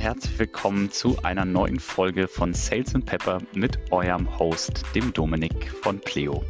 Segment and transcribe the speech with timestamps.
[0.00, 5.70] herzlich willkommen zu einer neuen Folge von Sales and Pepper mit eurem Host, dem Dominik
[5.82, 6.42] von Pleo.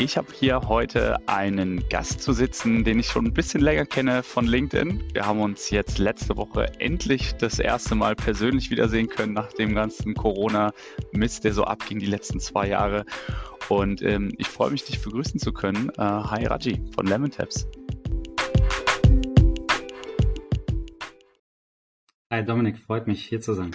[0.00, 4.24] Ich habe hier heute einen Gast zu sitzen, den ich schon ein bisschen länger kenne
[4.24, 5.00] von LinkedIn.
[5.12, 9.76] Wir haben uns jetzt letzte Woche endlich das erste Mal persönlich wiedersehen können nach dem
[9.76, 13.06] ganzen Corona-Mist, der so abging die letzten zwei Jahre.
[13.68, 15.90] Und ähm, ich freue mich, dich begrüßen zu können.
[15.90, 17.68] Äh, hi Raji von Lemon Taps.
[22.32, 23.72] Hi Dominik, freut mich hier zu sein.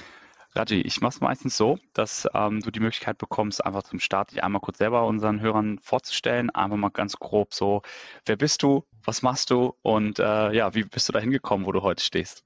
[0.56, 4.32] Raji, ich mache es meistens so, dass ähm, du die Möglichkeit bekommst, einfach zum Start
[4.32, 6.50] dich einmal kurz selber unseren Hörern vorzustellen.
[6.50, 7.84] Einfach mal ganz grob so,
[8.26, 11.72] wer bist du, was machst du und äh, ja, wie bist du da hingekommen, wo
[11.72, 12.44] du heute stehst?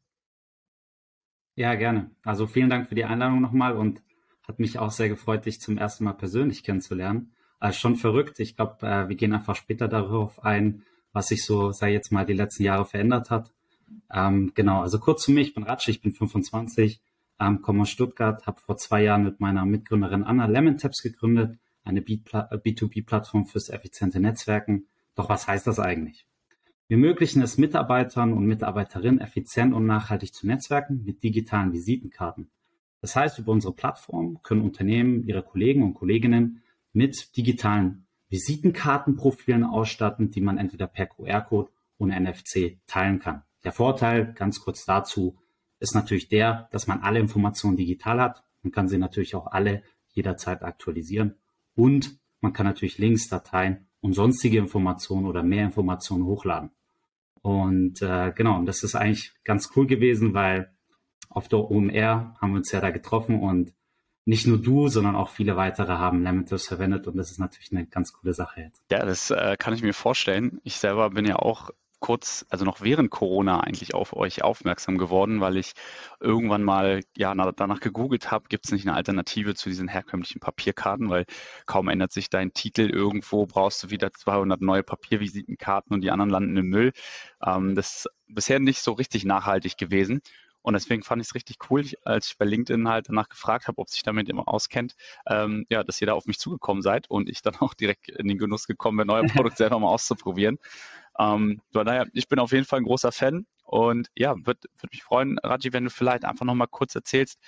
[1.56, 2.12] Ja, gerne.
[2.26, 4.02] Also vielen Dank für die Einladung nochmal und
[4.46, 7.32] hat mich auch sehr gefreut, dich zum ersten Mal persönlich kennenzulernen.
[7.58, 8.42] Also schon verrückt.
[8.42, 10.84] Ich glaube, äh, wir gehen einfach später darauf ein,
[11.14, 13.54] was sich so, sei jetzt mal, die letzten Jahre verändert hat.
[14.14, 17.02] Ähm, genau, also kurz zu mir, ich bin Ratsch, ich bin 25,
[17.40, 21.58] ähm, komme aus Stuttgart, habe vor zwei Jahren mit meiner Mitgründerin Anna Lemon Taps gegründet,
[21.84, 24.88] eine B2B-Plattform fürs effiziente Netzwerken.
[25.16, 26.26] Doch was heißt das eigentlich?
[26.88, 32.50] Wir ermöglichen es Mitarbeitern und Mitarbeiterinnen effizient und nachhaltig zu netzwerken mit digitalen Visitenkarten.
[33.00, 36.62] Das heißt, über unsere Plattform können Unternehmen ihre Kollegen und Kolleginnen
[36.94, 43.44] mit digitalen Visitenkartenprofilen ausstatten, die man entweder per QR-Code oder NFC teilen kann.
[43.64, 45.38] Der Vorteil, ganz kurz dazu,
[45.80, 48.44] ist natürlich der, dass man alle Informationen digital hat.
[48.62, 51.36] Man kann sie natürlich auch alle jederzeit aktualisieren.
[51.76, 56.72] Und man kann natürlich Links, Dateien und sonstige Informationen oder mehr Informationen hochladen.
[57.42, 60.72] Und äh, genau, und das ist eigentlich ganz cool gewesen, weil
[61.30, 63.74] auf der OMR haben wir uns ja da getroffen und
[64.26, 67.88] nicht nur du, sondern auch viele weitere haben Lamentus verwendet und das ist natürlich eine
[67.88, 68.84] ganz coole Sache jetzt.
[68.92, 70.60] Ja, das äh, kann ich mir vorstellen.
[70.64, 75.40] Ich selber bin ja auch kurz, also noch während Corona eigentlich auf euch aufmerksam geworden,
[75.40, 75.72] weil ich
[76.20, 81.10] irgendwann mal ja danach gegoogelt habe, gibt es nicht eine Alternative zu diesen herkömmlichen Papierkarten,
[81.10, 81.26] weil
[81.66, 86.32] kaum ändert sich dein Titel irgendwo, brauchst du wieder 200 neue Papiervisitenkarten und die anderen
[86.32, 86.92] landen im Müll.
[87.46, 90.22] Ähm, das ist bisher nicht so richtig nachhaltig gewesen.
[90.64, 93.80] Und deswegen fand ich es richtig cool, als ich bei LinkedIn halt danach gefragt habe,
[93.80, 94.96] ob sich damit immer auskennt,
[95.28, 98.28] ähm, ja, dass ihr da auf mich zugekommen seid und ich dann auch direkt in
[98.28, 100.60] den Genuss gekommen bin, euer Produkt selber mal auszuprobieren.
[101.22, 104.92] Ähm, von daher, ich bin auf jeden Fall ein großer Fan und ja, würde würd
[104.92, 107.40] mich freuen, Raji, wenn du vielleicht einfach nochmal kurz erzählst,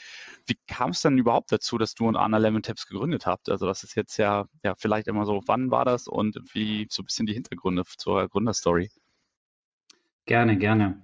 [0.45, 3.49] wie kam es denn überhaupt dazu, dass du und Anna Lemon Taps gegründet habt?
[3.49, 7.01] Also das ist jetzt ja, ja vielleicht immer so, wann war das und wie so
[7.01, 8.91] ein bisschen die Hintergründe zur Gründerstory?
[10.25, 11.01] Gerne, gerne.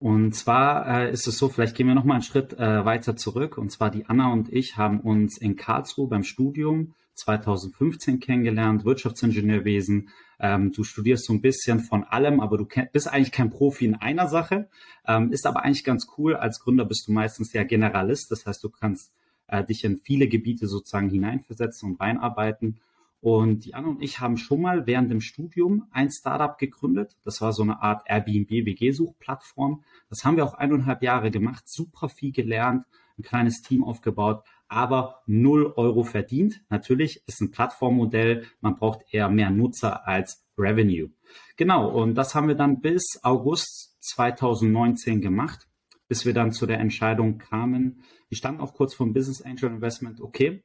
[0.00, 3.16] Und zwar äh, ist es so, vielleicht gehen wir noch mal einen Schritt äh, weiter
[3.16, 3.58] zurück.
[3.58, 10.10] Und zwar die Anna und ich haben uns in Karlsruhe beim Studium 2015 kennengelernt, Wirtschaftsingenieurwesen.
[10.40, 13.94] Ähm, du studierst so ein bisschen von allem, aber du bist eigentlich kein Profi in
[13.94, 14.68] einer Sache.
[15.06, 16.36] Ähm, ist aber eigentlich ganz cool.
[16.36, 18.30] Als Gründer bist du meistens ja Generalist.
[18.30, 19.12] Das heißt, du kannst
[19.48, 22.78] äh, dich in viele Gebiete sozusagen hineinversetzen und reinarbeiten.
[23.20, 27.16] Und Anna und ich haben schon mal während dem Studium ein Startup gegründet.
[27.24, 29.82] Das war so eine Art Airbnb-WG-Suchplattform.
[30.08, 32.84] Das haben wir auch eineinhalb Jahre gemacht, super viel gelernt,
[33.18, 36.62] ein kleines Team aufgebaut, aber null Euro verdient.
[36.68, 41.10] Natürlich ist ein Plattformmodell, man braucht eher mehr Nutzer als Revenue.
[41.56, 45.68] Genau, und das haben wir dann bis August 2019 gemacht,
[46.08, 48.02] bis wir dann zu der Entscheidung kamen.
[48.28, 50.20] Wir standen auch kurz vor Business Angel Investment.
[50.20, 50.62] Okay,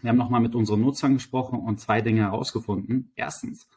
[0.00, 3.12] wir haben nochmal mit unseren Nutzern gesprochen und zwei Dinge herausgefunden.
[3.16, 3.68] Erstens,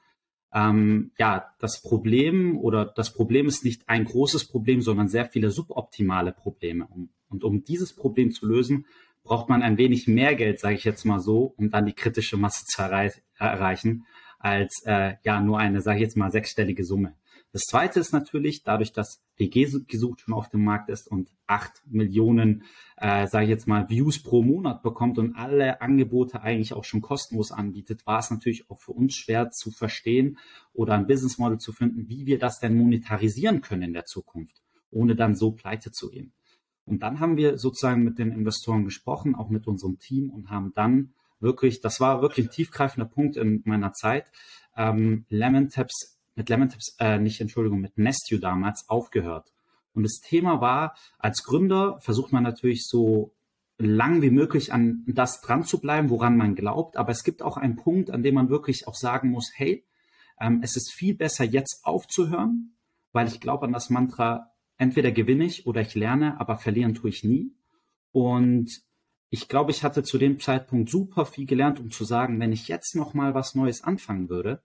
[0.53, 5.49] ähm, ja, das Problem oder das Problem ist nicht ein großes Problem, sondern sehr viele
[5.49, 6.87] suboptimale Probleme.
[7.29, 8.85] Und um dieses Problem zu lösen,
[9.23, 12.37] braucht man ein wenig mehr Geld, sage ich jetzt mal so, um dann die kritische
[12.37, 14.05] Masse zu erreichen,
[14.39, 17.15] als äh, ja nur eine, sage ich jetzt mal, sechsstellige Summe.
[17.53, 21.81] Das zweite ist natürlich, dadurch, dass WG gesucht schon auf dem Markt ist und acht
[21.85, 22.63] Millionen,
[22.95, 27.01] äh, sage ich jetzt mal, Views pro Monat bekommt und alle Angebote eigentlich auch schon
[27.01, 30.37] kostenlos anbietet, war es natürlich auch für uns schwer zu verstehen
[30.71, 34.61] oder ein Business Model zu finden, wie wir das denn monetarisieren können in der Zukunft,
[34.89, 36.31] ohne dann so pleite zu gehen.
[36.85, 40.73] Und dann haben wir sozusagen mit den Investoren gesprochen, auch mit unserem Team und haben
[40.73, 44.31] dann wirklich, das war wirklich ein tiefgreifender Punkt in meiner Zeit,
[44.75, 49.51] ähm, Lemon Taps mit Lemon Tips, äh, nicht Entschuldigung, mit Nestio damals aufgehört.
[49.93, 53.33] Und das Thema war, als Gründer versucht man natürlich so
[53.77, 56.97] lang wie möglich an das dran zu bleiben, woran man glaubt.
[56.97, 59.85] Aber es gibt auch einen Punkt, an dem man wirklich auch sagen muss, hey,
[60.39, 62.75] ähm, es ist viel besser jetzt aufzuhören,
[63.11, 64.51] weil ich glaube an das Mantra,
[64.81, 67.53] entweder gewinne ich oder ich lerne, aber verlieren tue ich nie.
[68.11, 68.81] Und
[69.29, 72.67] ich glaube, ich hatte zu dem Zeitpunkt super viel gelernt, um zu sagen, wenn ich
[72.67, 74.63] jetzt noch mal was Neues anfangen würde,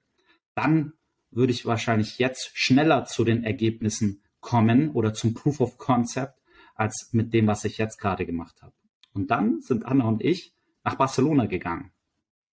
[0.54, 0.94] dann
[1.30, 6.40] würde ich wahrscheinlich jetzt schneller zu den Ergebnissen kommen oder zum Proof of Concept,
[6.74, 8.72] als mit dem, was ich jetzt gerade gemacht habe.
[9.12, 11.92] Und dann sind Anna und ich nach Barcelona gegangen.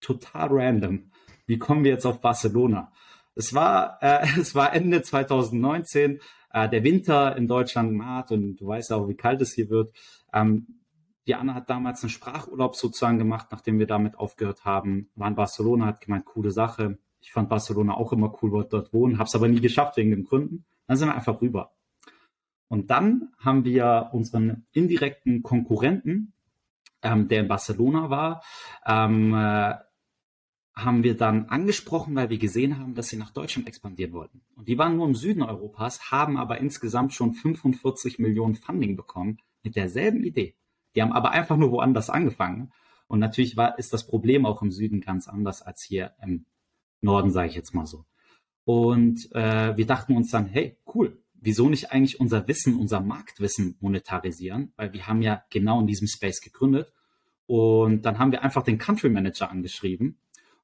[0.01, 1.11] Total random.
[1.45, 2.91] Wie kommen wir jetzt auf Barcelona?
[3.35, 6.19] Es war, äh, es war Ende 2019,
[6.51, 9.95] äh, der Winter in Deutschland naht und du weißt auch, wie kalt es hier wird.
[10.33, 10.79] Ähm,
[11.25, 15.09] die Anna hat damals einen Sprachurlaub sozusagen gemacht, nachdem wir damit aufgehört haben.
[15.15, 16.97] War in Barcelona, hat gemeint, coole Sache.
[17.21, 20.11] Ich fand Barcelona auch immer cool, wollte dort wohnen, habe es aber nie geschafft wegen
[20.11, 20.65] den Gründen.
[20.87, 21.71] Dann sind wir einfach rüber.
[22.67, 26.33] Und dann haben wir unseren indirekten Konkurrenten,
[27.01, 28.43] ähm, der in Barcelona war,
[28.85, 29.75] ähm, äh,
[30.75, 34.41] haben wir dann angesprochen, weil wir gesehen haben, dass sie nach Deutschland expandieren wollten.
[34.55, 39.39] Und die waren nur im Süden Europas, haben aber insgesamt schon 45 Millionen Funding bekommen
[39.61, 40.55] mit derselben Idee.
[40.95, 42.71] Die haben aber einfach nur woanders angefangen.
[43.07, 46.45] Und natürlich war, ist das Problem auch im Süden ganz anders als hier im
[47.01, 48.05] Norden, sage ich jetzt mal so.
[48.65, 53.77] Und äh, wir dachten uns dann, hey, cool, wieso nicht eigentlich unser Wissen, unser Marktwissen
[53.79, 54.73] monetarisieren?
[54.75, 56.91] Weil wir haben ja genau in diesem Space gegründet.
[57.45, 60.17] Und dann haben wir einfach den Country Manager angeschrieben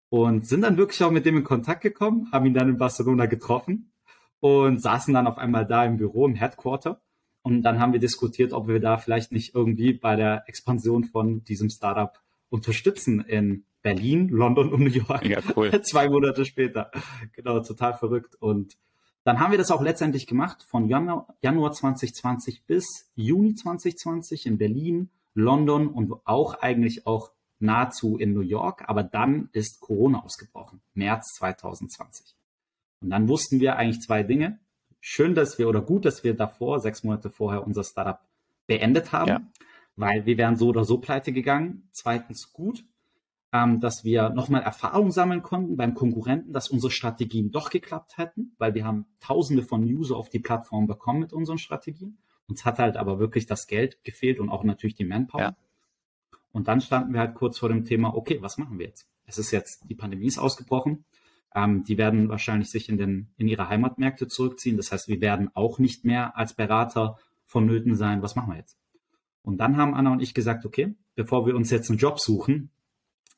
[0.09, 3.25] und sind dann wirklich auch mit dem in Kontakt gekommen, haben ihn dann in Barcelona
[3.27, 3.91] getroffen
[4.39, 7.01] und saßen dann auf einmal da im Büro, im Headquarter.
[7.41, 11.43] Und dann haben wir diskutiert, ob wir da vielleicht nicht irgendwie bei der Expansion von
[11.43, 12.19] diesem Startup
[12.49, 15.25] unterstützen in Berlin, London und New York.
[15.25, 15.71] Ja, cool.
[15.83, 16.91] Zwei Monate später.
[17.33, 18.35] Genau, total verrückt.
[18.35, 18.77] Und
[19.23, 24.57] dann haben wir das auch letztendlich gemacht von Januar, Januar 2020 bis Juni 2020 in
[24.57, 28.83] Berlin, London und auch eigentlich auch nahezu in New York.
[28.87, 32.35] Aber dann ist Corona ausgebrochen, März 2020.
[33.01, 34.59] Und dann wussten wir eigentlich zwei Dinge
[34.99, 38.19] schön, dass wir oder gut, dass wir davor, sechs Monate vorher, unser Startup
[38.67, 39.41] beendet haben, ja.
[39.95, 41.89] weil wir wären so oder so pleite gegangen.
[41.91, 42.83] Zweitens gut,
[43.51, 48.53] ähm, dass wir nochmal Erfahrung sammeln konnten beim Konkurrenten, dass unsere Strategien doch geklappt hätten,
[48.57, 52.19] weil wir haben tausende von User auf die Plattform bekommen mit unseren Strategien.
[52.47, 55.41] Uns hat halt aber wirklich das Geld gefehlt und auch natürlich die Manpower.
[55.41, 55.55] Ja.
[56.51, 59.07] Und dann standen wir halt kurz vor dem Thema, okay, was machen wir jetzt?
[59.25, 61.05] Es ist jetzt, die Pandemie ist ausgebrochen.
[61.53, 64.77] Ähm, die werden wahrscheinlich sich in, den, in ihre Heimatmärkte zurückziehen.
[64.77, 68.21] Das heißt, wir werden auch nicht mehr als Berater vonnöten sein.
[68.21, 68.77] Was machen wir jetzt?
[69.41, 72.71] Und dann haben Anna und ich gesagt, okay, bevor wir uns jetzt einen Job suchen,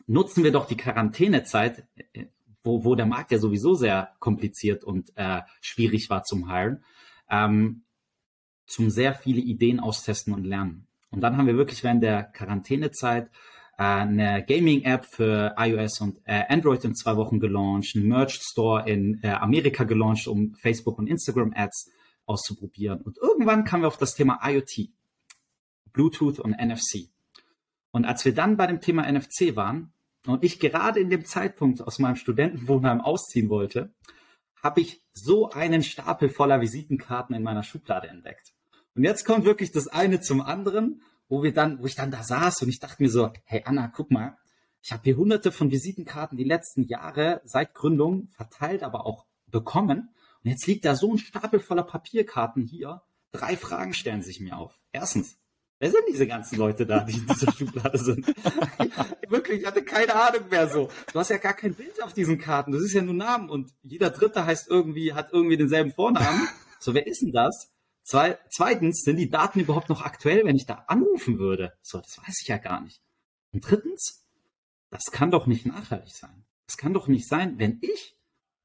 [0.08, 2.26] nutzen wir doch die Quarantänezeit, äh,
[2.64, 6.84] wo, wo der Markt ja sowieso sehr kompliziert und äh, schwierig war zum Heilen,
[7.30, 7.84] ähm,
[8.66, 10.88] zum sehr viele Ideen austesten und lernen.
[11.12, 13.30] Und dann haben wir wirklich während der Quarantänezeit
[13.78, 19.20] eine Gaming-App für iOS und äh, Android in zwei Wochen gelauncht, einen Merged Store in
[19.24, 21.92] äh, Amerika gelauncht, um Facebook und Instagram Ads
[22.26, 23.02] auszuprobieren.
[23.02, 24.90] Und irgendwann kamen wir auf das Thema IoT,
[25.92, 27.10] Bluetooth und NFC.
[27.92, 29.94] Und als wir dann bei dem Thema NFC waren
[30.26, 33.94] und ich gerade in dem Zeitpunkt aus meinem Studentenwohnheim ausziehen wollte,
[34.62, 38.54] habe ich so einen Stapel voller Visitenkarten in meiner Schublade entdeckt.
[38.96, 41.02] Und jetzt kommt wirklich das eine zum anderen
[41.32, 43.88] wo wir dann, wo ich dann da saß und ich dachte mir so, hey Anna,
[43.88, 44.38] guck mal,
[44.84, 50.10] ich habe hier hunderte von Visitenkarten die letzten Jahre seit Gründung verteilt, aber auch bekommen.
[50.44, 53.02] Und jetzt liegt da so ein Stapel voller Papierkarten hier.
[53.32, 54.78] Drei Fragen stellen sich mir auf.
[54.92, 55.38] Erstens,
[55.80, 58.28] wer sind diese ganzen Leute da, die in dieser Schublade sind?
[59.30, 60.90] Wirklich, ich hatte keine Ahnung mehr so.
[61.14, 62.74] Du hast ja gar kein Bild auf diesen Karten.
[62.74, 66.50] Das ist ja nur Namen und jeder Dritte heißt irgendwie, hat irgendwie denselben Vornamen.
[66.80, 67.72] So, wer ist denn das?
[68.12, 71.72] Zwei, zweitens, sind die Daten überhaupt noch aktuell, wenn ich da anrufen würde?
[71.82, 73.02] So, das weiß ich ja gar nicht.
[73.54, 74.28] Und drittens,
[74.90, 76.44] das kann doch nicht nachhaltig sein.
[76.68, 78.18] Das kann doch nicht sein, wenn ich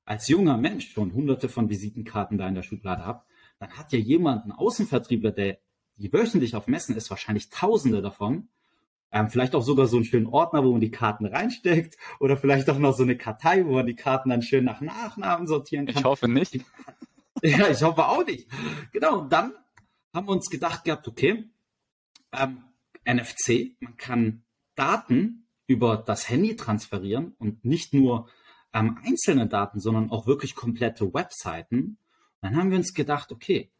[0.04, 3.22] als junger Mensch schon hunderte von Visitenkarten da in der Schublade habe,
[3.60, 5.58] dann hat ja jemand, ein Außenvertriebler, der
[5.94, 8.48] die wöchentlich auf Messen ist, wahrscheinlich tausende davon.
[9.12, 12.68] Ähm, vielleicht auch sogar so einen schönen Ordner, wo man die Karten reinsteckt oder vielleicht
[12.68, 15.98] auch noch so eine Kartei, wo man die Karten dann schön nach Nachnamen sortieren kann.
[15.98, 16.64] Ich hoffe nicht.
[17.42, 18.48] Ja, ich hoffe auch nicht.
[18.92, 19.52] Genau, und dann
[20.12, 21.50] haben wir uns gedacht gehabt, okay,
[22.32, 22.64] ähm,
[23.04, 24.42] NFC, man kann
[24.74, 28.28] Daten über das Handy transferieren und nicht nur
[28.72, 31.98] ähm, einzelne Daten, sondern auch wirklich komplette Webseiten.
[32.40, 33.70] Dann haben wir uns gedacht, okay,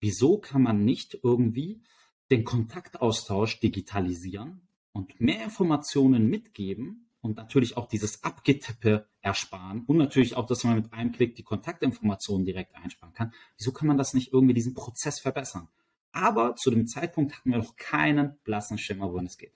[0.00, 1.82] wieso kann man nicht irgendwie
[2.30, 10.36] den Kontaktaustausch digitalisieren und mehr Informationen mitgeben und natürlich auch dieses Abgetippe ersparen und natürlich
[10.36, 13.32] auch, dass man mit einem Klick die Kontaktinformationen direkt einsparen kann.
[13.56, 15.68] Wieso kann man das nicht irgendwie diesen Prozess verbessern?
[16.12, 19.54] Aber zu dem Zeitpunkt hatten wir noch keinen blassen Schimmer, wohin es geht.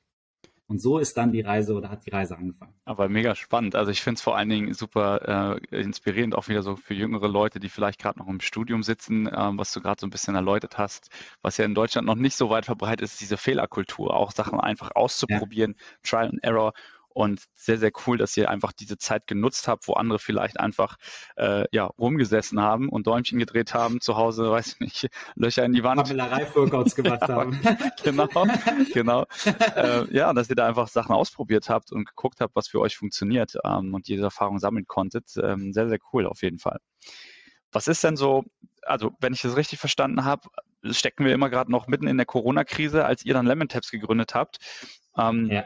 [0.67, 2.75] Und so ist dann die Reise oder hat die Reise angefangen.
[2.85, 3.75] Aber mega spannend.
[3.75, 7.27] Also ich finde es vor allen Dingen super äh, inspirierend, auch wieder so für jüngere
[7.27, 10.35] Leute, die vielleicht gerade noch im Studium sitzen, äh, was du gerade so ein bisschen
[10.35, 11.09] erläutert hast,
[11.41, 14.91] was ja in Deutschland noch nicht so weit verbreitet ist, diese Fehlerkultur, auch Sachen einfach
[14.95, 15.85] auszuprobieren, ja.
[16.03, 16.75] Trial and Error
[17.19, 20.95] Und sehr, sehr cool, dass ihr einfach diese Zeit genutzt habt, wo andere vielleicht einfach
[21.35, 25.73] äh, ja, rumgesessen haben und Däumchen gedreht haben, zu Hause, weiß ich nicht, Löcher in
[25.73, 26.01] die Wand.
[26.05, 27.61] Pammelerei-Workouts gemacht haben.
[28.05, 28.29] genau,
[28.93, 29.27] genau.
[29.75, 32.97] äh, ja, dass ihr da einfach Sachen ausprobiert habt und geguckt habt, was für euch
[32.97, 35.29] funktioniert ähm, und diese Erfahrung sammeln konntet.
[35.43, 36.79] Ähm, sehr, sehr cool auf jeden Fall.
[37.73, 38.45] Was ist denn so,
[38.83, 40.43] also wenn ich das richtig verstanden habe,
[40.85, 44.37] stecken wir immer gerade noch mitten in der Corona-Krise, als ihr dann Lemon Tabs gegründet
[44.37, 44.59] habt.
[45.19, 45.65] Ähm, ja.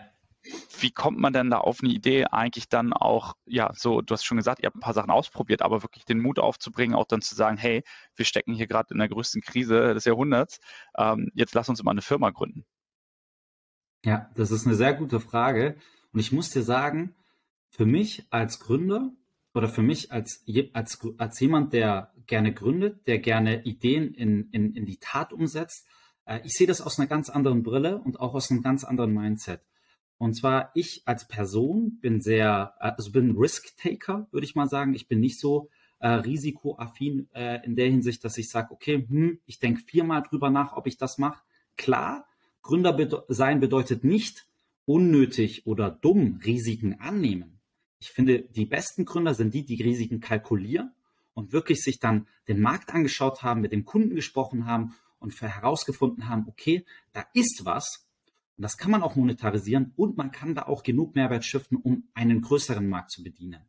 [0.79, 4.25] Wie kommt man denn da auf eine Idee, eigentlich dann auch, ja, so, du hast
[4.25, 7.23] schon gesagt, ihr habt ein paar Sachen ausprobiert, aber wirklich den Mut aufzubringen, auch dann
[7.23, 7.85] zu sagen, hey,
[8.17, 10.59] wir stecken hier gerade in der größten Krise des Jahrhunderts,
[10.99, 12.65] ähm, jetzt lass uns mal eine Firma gründen.
[14.05, 15.77] Ja, das ist eine sehr gute Frage.
[16.13, 17.15] Und ich muss dir sagen,
[17.69, 19.13] für mich als Gründer
[19.55, 24.75] oder für mich als, als, als jemand, der gerne gründet, der gerne Ideen in, in,
[24.75, 25.87] in die Tat umsetzt,
[26.27, 29.13] äh, ich sehe das aus einer ganz anderen Brille und auch aus einem ganz anderen
[29.13, 29.63] Mindset.
[30.23, 34.95] Und zwar ich als Person bin sehr, also bin Risk-Taker, würde ich mal sagen.
[34.95, 39.41] Ich bin nicht so äh, risikoaffin äh, in der Hinsicht, dass ich sage, okay, hm,
[39.47, 41.43] ich denke viermal drüber nach, ob ich das mache.
[41.77, 42.25] Klar,
[42.63, 44.47] Gründer bede sein bedeutet nicht
[44.85, 47.59] unnötig oder dumm Risiken annehmen.
[47.99, 50.93] Ich finde, die besten Gründer sind die, die Risiken kalkulieren
[51.35, 56.29] und wirklich sich dann den Markt angeschaut haben, mit dem Kunden gesprochen haben und herausgefunden
[56.29, 58.07] haben, okay, da ist was
[58.57, 62.09] und das kann man auch monetarisieren und man kann da auch genug Mehrwert stiften, um
[62.15, 63.63] einen größeren Markt zu bedienen.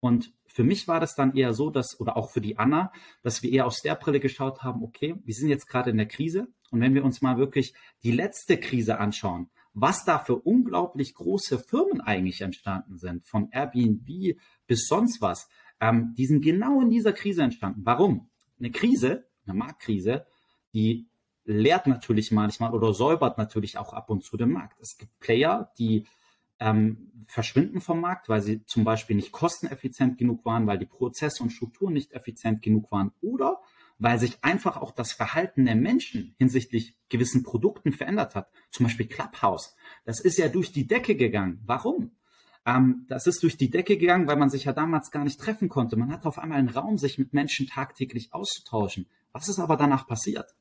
[0.00, 2.92] Und für mich war das dann eher so, dass, oder auch für die Anna,
[3.22, 6.06] dass wir eher aus der Brille geschaut haben, okay, wir sind jetzt gerade in der
[6.06, 11.14] Krise und wenn wir uns mal wirklich die letzte Krise anschauen, was da für unglaublich
[11.14, 15.48] große Firmen eigentlich entstanden sind, von Airbnb bis sonst was,
[15.80, 17.82] ähm, die sind genau in dieser Krise entstanden.
[17.84, 18.30] Warum?
[18.58, 20.26] Eine Krise, eine Marktkrise,
[20.72, 21.06] die
[21.46, 24.80] leert natürlich manchmal oder säubert natürlich auch ab und zu den Markt.
[24.80, 26.06] Es gibt Player, die
[26.58, 31.42] ähm, verschwinden vom Markt, weil sie zum Beispiel nicht kosteneffizient genug waren, weil die Prozesse
[31.42, 33.60] und Strukturen nicht effizient genug waren oder
[33.98, 38.50] weil sich einfach auch das Verhalten der Menschen hinsichtlich gewissen Produkten verändert hat.
[38.70, 39.74] Zum Beispiel Clubhouse.
[40.04, 41.62] Das ist ja durch die Decke gegangen.
[41.64, 42.10] Warum?
[42.66, 45.68] Ähm, das ist durch die Decke gegangen, weil man sich ja damals gar nicht treffen
[45.68, 45.96] konnte.
[45.96, 49.06] Man hatte auf einmal einen Raum, sich mit Menschen tagtäglich auszutauschen.
[49.32, 50.54] Was ist aber danach passiert?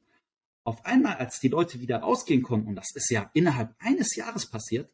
[0.65, 4.49] Auf einmal, als die Leute wieder rausgehen konnten, und das ist ja innerhalb eines Jahres
[4.49, 4.91] passiert,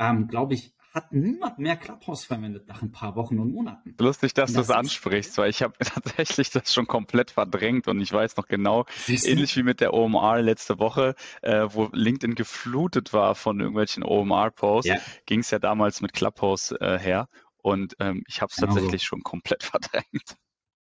[0.00, 3.94] ähm, glaube ich, hat niemand mehr Clubhouse verwendet nach ein paar Wochen und Monaten.
[3.98, 8.00] Lustig, dass das du es ansprichst, weil ich habe tatsächlich das schon komplett verdrängt und
[8.00, 13.12] ich weiß noch genau, ähnlich wie mit der OMR letzte Woche, äh, wo LinkedIn geflutet
[13.12, 14.96] war von irgendwelchen OMR-Posts, ja.
[15.26, 17.28] ging es ja damals mit Clubhouse äh, her
[17.58, 19.08] und ähm, ich habe es genau tatsächlich so.
[19.08, 20.36] schon komplett verdrängt.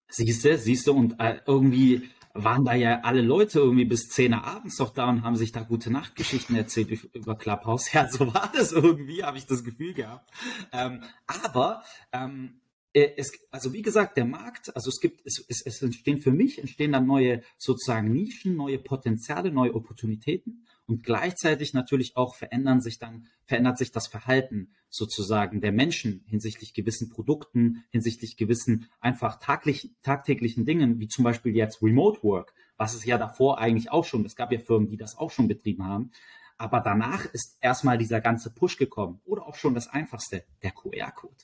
[0.09, 4.33] Siehst du, siehst du, und äh, irgendwie waren da ja alle Leute irgendwie bis 10
[4.33, 7.83] Uhr abends doch da und haben sich da gute Nachtgeschichten erzählt über Clubhouse.
[7.93, 10.31] Ja, so war das irgendwie, habe ich das Gefühl gehabt.
[10.71, 12.59] Ähm, aber ähm,
[12.93, 16.31] äh, es, also wie gesagt, der Markt, also es gibt, es, es, es entstehen für
[16.31, 22.81] mich, entstehen dann neue sozusagen Nischen, neue Potenziale, neue Opportunitäten und gleichzeitig natürlich auch verändern
[22.81, 29.39] sich dann, verändert sich das Verhalten sozusagen der Menschen hinsichtlich gewissen Produkten, hinsichtlich gewissen einfach
[29.39, 34.05] taglich, tagtäglichen Dingen, wie zum Beispiel jetzt Remote Work, was es ja davor eigentlich auch
[34.05, 36.11] schon, es gab ja Firmen, die das auch schon betrieben haben.
[36.57, 39.19] Aber danach ist erstmal dieser ganze Push gekommen.
[39.25, 41.35] Oder auch schon das einfachste, der QR-Code.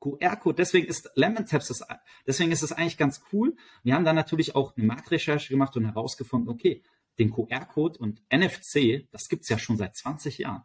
[0.00, 1.84] QR-Code, deswegen ist Lemon Taps,
[2.26, 3.56] deswegen ist es eigentlich ganz cool.
[3.82, 6.82] Wir haben dann natürlich auch eine Marktrecherche gemacht und herausgefunden, okay,
[7.18, 10.64] den QR-Code und NFC, das gibt's ja schon seit 20 Jahren.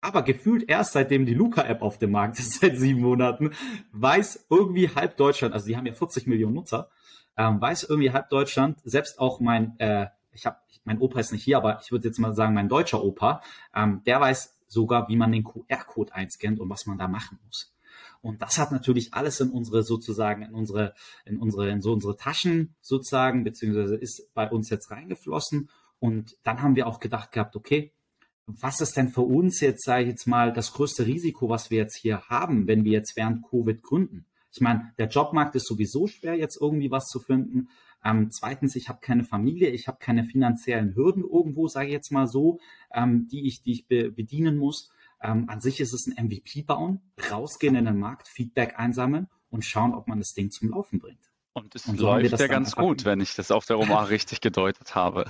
[0.00, 3.52] Aber gefühlt erst seitdem die Luca-App auf dem Markt ist, seit sieben Monaten,
[3.92, 6.90] weiß irgendwie halb Deutschland, also die haben ja 40 Millionen Nutzer,
[7.36, 11.44] ähm, weiß irgendwie halb Deutschland, selbst auch mein, äh, ich habe, mein Opa ist nicht
[11.44, 13.42] hier, aber ich würde jetzt mal sagen, mein deutscher Opa,
[13.74, 17.75] ähm, der weiß sogar, wie man den QR-Code einscannt und was man da machen muss.
[18.22, 20.94] Und das hat natürlich alles in unsere sozusagen, in unsere,
[21.24, 25.70] in unsere, in so unsere Taschen sozusagen, beziehungsweise ist bei uns jetzt reingeflossen.
[25.98, 27.92] Und dann haben wir auch gedacht gehabt, okay,
[28.46, 31.78] was ist denn für uns jetzt, sage ich jetzt mal, das größte Risiko, was wir
[31.78, 34.26] jetzt hier haben, wenn wir jetzt während Covid gründen?
[34.52, 37.68] Ich meine, der Jobmarkt ist sowieso schwer, jetzt irgendwie was zu finden.
[38.04, 42.12] Ähm, zweitens, ich habe keine Familie, ich habe keine finanziellen Hürden irgendwo, sage ich jetzt
[42.12, 42.60] mal so,
[42.94, 44.90] ähm, die ich, die ich be bedienen muss.
[45.22, 49.64] Ähm, an sich ist es ein MVP bauen, rausgehen in den Markt, Feedback einsammeln und
[49.64, 51.30] schauen, ob man das Ding zum Laufen bringt.
[51.52, 54.40] Und es und so läuft ja ganz gut, wenn ich das auf der Romar richtig
[54.40, 55.24] gedeutet habe.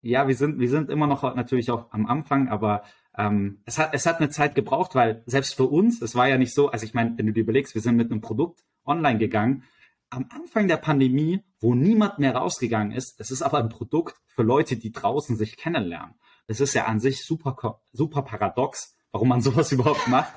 [0.00, 2.84] Ja, wir sind, wir sind immer noch natürlich auch am Anfang, aber
[3.18, 6.38] ähm, es, hat, es hat eine Zeit gebraucht, weil selbst für uns, es war ja
[6.38, 9.18] nicht so, also ich meine, wenn du dir überlegst, wir sind mit einem Produkt online
[9.18, 9.64] gegangen,
[10.10, 14.42] am Anfang der Pandemie, wo niemand mehr rausgegangen ist, es ist aber ein Produkt für
[14.42, 16.14] Leute, die draußen sich kennenlernen.
[16.46, 20.34] Das ist ja an sich super, super paradox, warum man sowas überhaupt macht.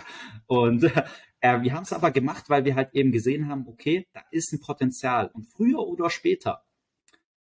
[0.47, 0.83] Und
[1.41, 4.51] äh, wir haben es aber gemacht, weil wir halt eben gesehen haben, okay, da ist
[4.53, 5.29] ein Potenzial.
[5.33, 6.63] Und früher oder später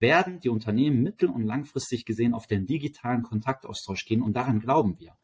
[0.00, 4.98] werden die Unternehmen mittel- und langfristig gesehen auf den digitalen Kontaktaustausch gehen und daran glauben
[4.98, 5.16] wir.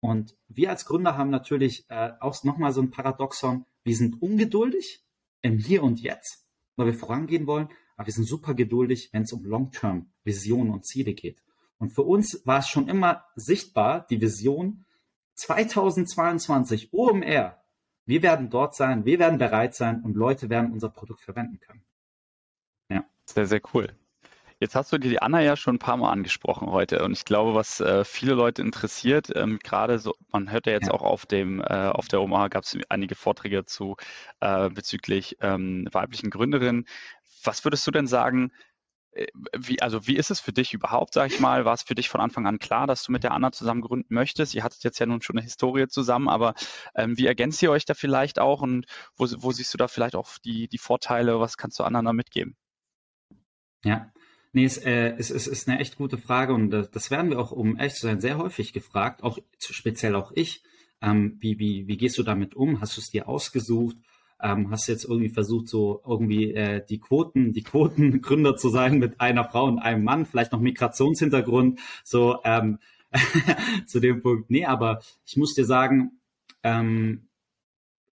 [0.00, 3.66] Und wir als Gründer haben natürlich äh, auch nochmal so ein Paradoxon.
[3.84, 5.04] Wir sind ungeduldig
[5.42, 9.32] im Hier und Jetzt, weil wir vorangehen wollen, aber wir sind super geduldig, wenn es
[9.32, 11.42] um Long-Term-Visionen und Ziele geht.
[11.80, 14.84] Und für uns war es schon immer sichtbar, die Vision
[15.34, 17.56] 2022 OMR.
[18.04, 21.82] Wir werden dort sein, wir werden bereit sein und Leute werden unser Produkt verwenden können.
[22.90, 23.04] Ja.
[23.24, 23.88] Sehr, sehr cool.
[24.58, 27.24] Jetzt hast du dir die Anna ja schon ein paar Mal angesprochen heute und ich
[27.24, 30.92] glaube, was äh, viele Leute interessiert, ähm, gerade so, man hört ja jetzt ja.
[30.92, 33.96] auch auf dem, äh, auf der OMA gab es einige Vorträge zu
[34.40, 36.84] äh, bezüglich ähm, weiblichen Gründerinnen.
[37.42, 38.52] Was würdest du denn sagen,
[39.56, 41.64] wie, also wie ist es für dich überhaupt, sag ich mal?
[41.64, 44.14] War es für dich von Anfang an klar, dass du mit der Anna zusammen gründen
[44.14, 44.54] möchtest?
[44.54, 46.54] Ihr hattet jetzt ja nun schon eine Historie zusammen, aber
[46.94, 48.86] ähm, wie ergänzt ihr euch da vielleicht auch und
[49.16, 51.40] wo, wo siehst du da vielleicht auch die, die Vorteile?
[51.40, 52.56] Was kannst du Anna da mitgeben?
[53.84, 54.12] Ja,
[54.52, 57.38] Nee, es, äh, es, es ist eine echt gute Frage und das, das werden wir
[57.38, 60.64] auch, um echt zu sein, sehr häufig gefragt, auch speziell auch ich.
[61.00, 62.80] Ähm, wie, wie, wie gehst du damit um?
[62.80, 63.96] Hast du es dir ausgesucht?
[64.42, 69.20] Ähm, hast jetzt irgendwie versucht, so irgendwie äh, die Quoten, die Quotengründer zu sein mit
[69.20, 72.78] einer Frau und einem Mann, vielleicht noch Migrationshintergrund, so ähm,
[73.86, 74.50] zu dem Punkt.
[74.50, 76.20] Nee, aber ich muss dir sagen,
[76.62, 77.28] ähm,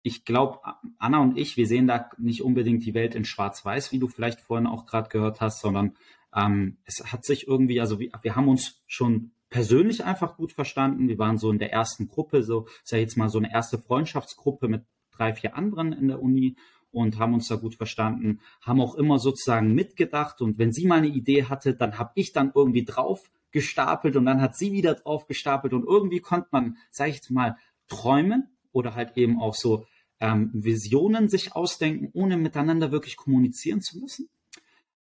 [0.03, 0.61] ich glaube,
[0.99, 4.41] Anna und ich, wir sehen da nicht unbedingt die Welt in Schwarz-Weiß, wie du vielleicht
[4.41, 5.97] vorhin auch gerade gehört hast, sondern
[6.35, 11.09] ähm, es hat sich irgendwie, also wir, wir haben uns schon persönlich einfach gut verstanden.
[11.09, 13.79] Wir waren so in der ersten Gruppe, so ist ja jetzt mal so eine erste
[13.79, 14.85] Freundschaftsgruppe mit
[15.21, 16.57] drei, vier anderen in der Uni
[16.91, 20.99] und haben uns da gut verstanden, haben auch immer sozusagen mitgedacht und wenn sie mal
[20.99, 24.95] eine Idee hatte, dann habe ich dann irgendwie drauf gestapelt und dann hat sie wieder
[24.95, 27.57] drauf gestapelt und irgendwie konnte man, sage ich mal,
[27.89, 29.87] träumen oder halt eben auch so
[30.21, 34.29] ähm, Visionen sich ausdenken, ohne miteinander wirklich kommunizieren zu müssen.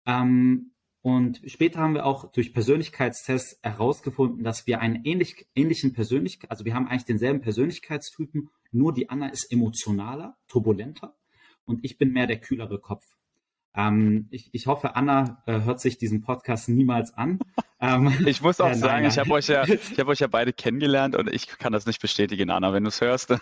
[0.06, 6.50] Ähm, und später haben wir auch durch Persönlichkeitstests herausgefunden, dass wir einen ähnlich, ähnlichen Persönlichkeit,
[6.50, 11.16] also wir haben eigentlich denselben Persönlichkeitstypen, nur die Anna ist emotionaler, turbulenter
[11.64, 13.04] und ich bin mehr der kühlere Kopf.
[13.74, 17.38] Ähm, ich, ich hoffe, Anna äh, hört sich diesen Podcast niemals an.
[17.82, 19.64] Ähm, ich muss auch äh, sagen, nein, ich habe euch, ja,
[19.98, 23.00] hab euch ja beide kennengelernt und ich kann das nicht bestätigen, Anna, wenn du es
[23.00, 23.30] hörst.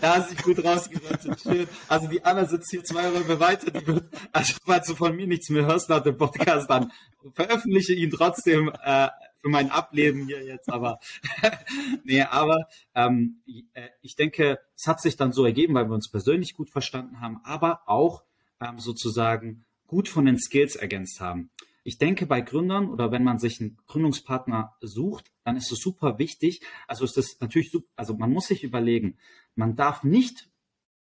[0.00, 1.68] da hast du dich gut rausgerettet.
[1.88, 3.70] Also die Anna sitzt hier zwei Räume weiter.
[3.70, 6.92] Die wird, also falls du von mir nichts mehr hörst nach dem Podcast, dann
[7.34, 9.08] veröffentliche ihn trotzdem äh,
[9.40, 10.70] für mein Ableben hier jetzt.
[10.70, 10.98] Aber
[12.04, 13.42] nee, aber ähm,
[13.74, 17.20] äh, ich denke, es hat sich dann so ergeben, weil wir uns persönlich gut verstanden
[17.20, 18.22] haben, aber auch
[18.60, 21.50] ähm, sozusagen gut von den Skills ergänzt haben.
[21.84, 26.18] Ich denke, bei Gründern oder wenn man sich einen Gründungspartner sucht, dann ist es super
[26.18, 26.62] wichtig.
[26.86, 29.18] Also ist es natürlich, also man muss sich überlegen,
[29.54, 30.48] man darf nicht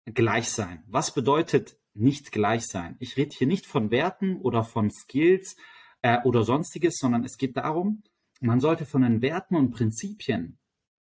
[0.04, 0.82] gleich sein.
[0.86, 2.96] Was bedeutet nicht gleich sein?
[2.98, 5.56] Ich rede hier nicht von Werten oder von Skills
[6.02, 8.02] äh, oder sonstiges, sondern es geht darum,
[8.40, 10.58] man sollte von den Werten und Prinzipien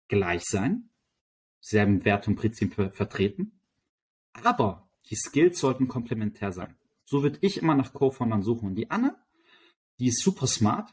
[0.08, 0.90] gleich sein,
[1.60, 3.60] selben Werte und Prinzipien vertreten,
[4.32, 6.76] aber die Skills sollten komplementär sein.
[7.04, 8.68] So würde ich immer nach Co-Foundern suchen.
[8.68, 9.16] Und die Anne
[9.98, 10.92] die ist super smart,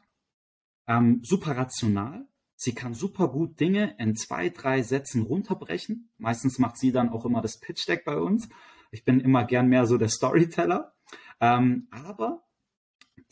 [0.87, 2.27] ähm, super rational.
[2.55, 6.11] Sie kann super gut Dinge in zwei, drei Sätzen runterbrechen.
[6.17, 8.49] Meistens macht sie dann auch immer das Pitch Deck bei uns.
[8.91, 10.93] Ich bin immer gern mehr so der Storyteller.
[11.39, 12.43] Ähm, aber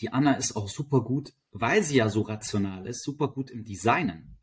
[0.02, 3.64] die Anna ist auch super gut, weil sie ja so rational ist, super gut im
[3.64, 4.38] Designen.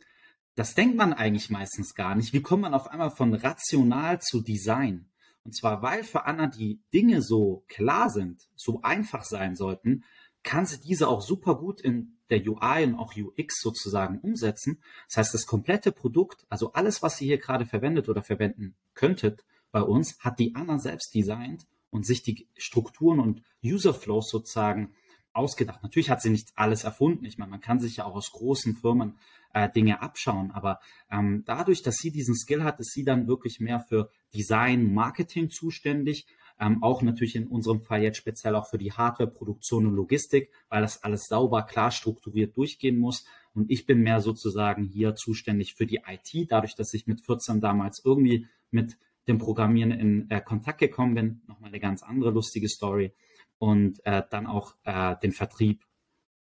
[0.54, 2.32] Das denkt man eigentlich meistens gar nicht.
[2.32, 5.10] Wie kommt man auf einmal von rational zu Design?
[5.42, 10.04] Und zwar, weil für Anna die Dinge so klar sind, so einfach sein sollten,
[10.46, 14.80] kann sie diese auch super gut in der UI und auch UX sozusagen umsetzen.
[15.08, 19.44] Das heißt, das komplette Produkt, also alles, was ihr hier gerade verwendet oder verwenden könntet
[19.72, 24.94] bei uns, hat die Anna selbst designt und sich die Strukturen und User Flows sozusagen
[25.32, 25.82] ausgedacht.
[25.82, 27.24] Natürlich hat sie nicht alles erfunden.
[27.24, 29.18] Ich meine, man kann sich ja auch aus großen Firmen
[29.52, 30.80] äh, Dinge abschauen, aber
[31.10, 35.50] ähm, dadurch, dass sie diesen Skill hat, ist sie dann wirklich mehr für Design, Marketing
[35.50, 36.26] zuständig
[36.58, 40.50] ähm, auch natürlich in unserem Fall jetzt speziell auch für die Hardware, Produktion und Logistik,
[40.68, 43.26] weil das alles sauber, klar strukturiert durchgehen muss.
[43.54, 47.60] Und ich bin mehr sozusagen hier zuständig für die IT, dadurch, dass ich mit 14
[47.60, 48.96] damals irgendwie mit
[49.28, 51.42] dem Programmieren in äh, Kontakt gekommen bin.
[51.46, 53.12] Nochmal eine ganz andere lustige Story.
[53.58, 55.84] Und äh, dann auch äh, den Vertrieb,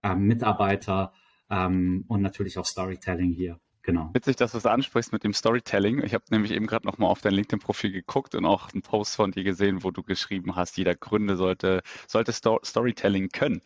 [0.03, 1.13] äh, Mitarbeiter
[1.49, 4.15] ähm, und natürlich auch Storytelling hier Genau.
[4.15, 6.03] Witzig, dass du es ansprichst mit dem Storytelling.
[6.05, 9.31] Ich habe nämlich eben gerade nochmal auf dein LinkedIn-Profil geguckt und auch einen Post von
[9.33, 13.61] dir gesehen, wo du geschrieben hast, jeder Gründer sollte, sollte Sto Storytelling können.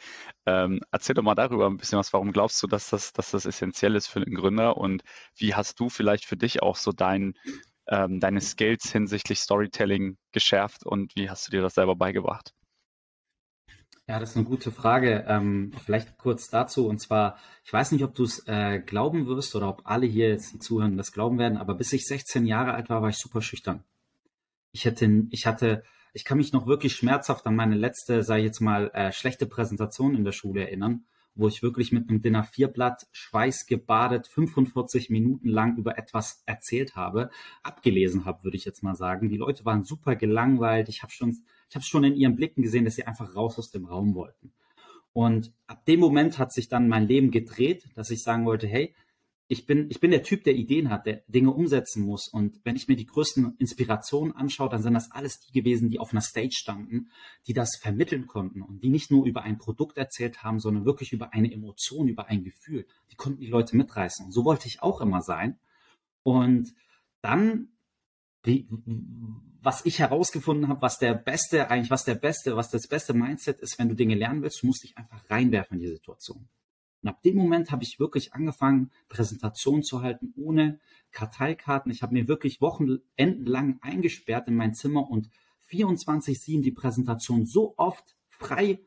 [0.47, 2.13] Ähm, erzähl doch mal darüber ein bisschen was.
[2.15, 5.03] Warum glaubst du, dass das, dass das essentiell ist für einen Gründer und
[5.37, 7.35] wie hast du vielleicht für dich auch so dein,
[7.89, 12.55] ähm, deine Skills hinsichtlich Storytelling geschärft und wie hast du dir das selber beigebracht?
[14.09, 15.27] Ja, das ist eine gute Frage.
[15.29, 16.89] Ähm, vielleicht kurz dazu.
[16.89, 20.31] Und zwar, ich weiß nicht, ob du es äh, glauben wirst oder ob alle hier
[20.31, 23.43] jetzt, zuhören, das glauben werden, aber bis ich 16 Jahre alt war, war ich super
[23.43, 23.85] schüchtern.
[24.73, 25.83] Ich hätte, ich hatte,
[26.15, 29.45] ich kann mich noch wirklich schmerzhaft an meine letzte, sage ich jetzt mal, äh, schlechte
[29.45, 31.05] Präsentation in der Schule erinnern,
[31.39, 36.97] wo ich wirklich mit einem Dinner 4 Blatt schweißgebadet 45 Minuten lang über etwas erzählt
[36.97, 37.31] habe,
[37.63, 39.31] abgelesen habe, würde ich jetzt mal sagen.
[39.31, 40.91] Die Leute waren super gelangweilt.
[40.91, 43.71] Ich habe schon ich habe schon in ihren Blicken gesehen, dass sie einfach raus aus
[43.71, 44.53] dem Raum wollten.
[45.13, 48.95] Und ab dem Moment hat sich dann mein Leben gedreht, dass ich sagen wollte, hey,
[49.51, 52.29] ich bin, ich bin der Typ, der Ideen hat, der Dinge umsetzen muss.
[52.29, 55.99] Und wenn ich mir die größten Inspirationen anschaue, dann sind das alles die gewesen, die
[55.99, 57.11] auf einer Stage standen,
[57.47, 61.13] die das vermitteln konnten und die nicht nur über ein Produkt erzählt haben, sondern wirklich
[61.15, 62.87] über eine Emotion, über ein Gefühl.
[63.11, 64.27] Die konnten die Leute mitreißen.
[64.27, 65.59] Und so wollte ich auch immer sein.
[66.23, 66.75] Und
[67.23, 67.69] dann
[68.45, 68.69] wie,
[69.61, 73.61] was ich herausgefunden habe, was der beste, eigentlich was der beste, was das beste Mindset
[73.61, 76.49] ist, wenn du Dinge lernen willst, du musst dich einfach reinwerfen in die Situation.
[77.03, 80.81] Und ab dem Moment habe ich wirklich angefangen, Präsentationen zu halten ohne
[81.13, 81.93] Karteikarten.
[81.93, 85.31] Ich habe mir wirklich wochenendenlang eingesperrt in mein Zimmer und
[85.71, 88.81] 24-7 die Präsentation so oft frei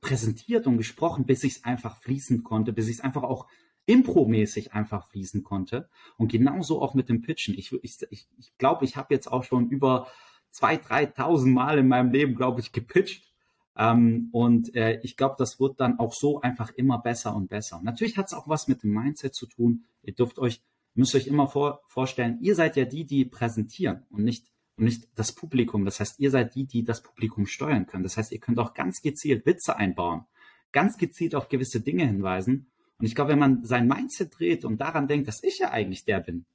[0.00, 3.46] präsentiert und gesprochen, bis ich es einfach fließen konnte, bis ich es einfach auch
[3.86, 5.88] impromäßig einfach fließen konnte.
[6.16, 7.54] Und genauso auch mit dem Pitchen.
[7.54, 10.06] Ich, ich, ich, ich glaube, ich habe jetzt auch schon über
[10.54, 13.32] 2.000, 3.000 Mal in meinem Leben, glaube ich, gepitcht.
[13.78, 17.80] Ähm, und äh, ich glaube, das wird dann auch so einfach immer besser und besser.
[17.82, 19.84] natürlich hat es auch was mit dem Mindset zu tun.
[20.02, 20.62] Ihr dürft euch,
[20.94, 25.08] müsst euch immer vor, vorstellen, ihr seid ja die, die präsentieren und nicht und nicht
[25.16, 25.84] das Publikum.
[25.84, 28.04] Das heißt, ihr seid die, die das Publikum steuern können.
[28.04, 30.24] Das heißt, ihr könnt auch ganz gezielt Witze einbauen,
[30.70, 34.80] ganz gezielt auf gewisse Dinge hinweisen und ich glaube, wenn man sein Mindset dreht und
[34.80, 36.46] daran denkt, dass ich ja eigentlich der bin,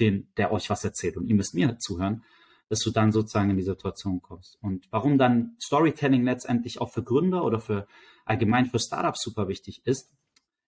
[0.00, 2.24] den, der euch was erzählt und ihr müsst mir zuhören,
[2.68, 4.58] dass du dann sozusagen in die Situation kommst.
[4.60, 7.86] Und warum dann Storytelling letztendlich auch für Gründer oder für
[8.24, 10.12] allgemein für Startups super wichtig ist,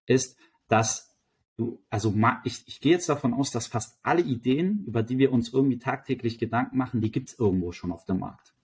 [0.06, 1.16] ist, dass
[1.56, 5.32] du, also ich, ich gehe jetzt davon aus, dass fast alle Ideen, über die wir
[5.32, 8.54] uns irgendwie tagtäglich Gedanken machen, die gibt es irgendwo schon auf dem Markt.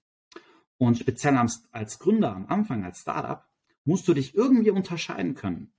[0.79, 3.44] Und speziell als, als Gründer am Anfang, als Startup,
[3.85, 5.73] musst du dich irgendwie unterscheiden können.